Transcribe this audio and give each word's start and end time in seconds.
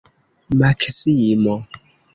Maksimo! 0.61 1.55